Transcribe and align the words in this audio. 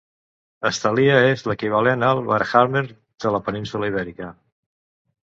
Estalia 0.67 1.17
és 1.33 1.43
l'equivalent 1.49 2.05
al 2.07 2.21
Warhammer 2.29 2.81
de 3.25 3.33
la 3.35 3.41
península 3.49 3.91
Ibèrica. 3.93 4.31